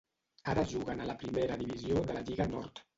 Ara 0.53 0.63
juguen 0.71 1.05
a 1.05 1.07
la 1.11 1.17
Primera 1.21 1.61
Divisió 1.63 2.05
de 2.11 2.21
la 2.21 2.29
Lliga 2.29 2.53
Nord. 2.59 2.87